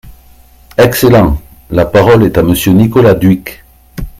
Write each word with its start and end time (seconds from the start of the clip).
Excellent! 0.79 1.39
La 1.69 1.85
parole 1.85 2.23
est 2.23 2.35
à 2.39 2.41
Monsieur 2.41 2.71
Nicolas 2.71 3.13
Dhuicq. 3.13 3.63